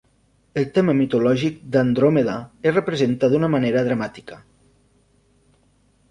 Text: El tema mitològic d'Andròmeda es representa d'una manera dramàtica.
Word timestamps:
El 0.59 0.63
tema 0.75 0.93
mitològic 0.99 1.59
d'Andròmeda 1.75 2.37
es 2.69 2.73
representa 2.77 3.29
d'una 3.33 3.49
manera 3.57 3.83
dramàtica. 3.89 4.39